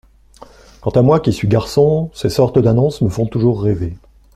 [0.81, 3.93] Quant à moi, qui suis garçon, ces sortes d’annonces me font toujours rêver…